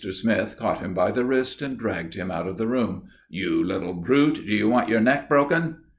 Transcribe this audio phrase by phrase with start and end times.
[0.03, 3.03] Smith caught him by the wrist and dragged him out of the room.
[3.29, 4.43] "You little brute!
[4.47, 5.75] Do you want your neck broken?"